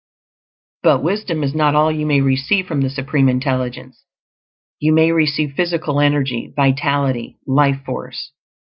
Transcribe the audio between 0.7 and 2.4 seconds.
But wisdom is not all you may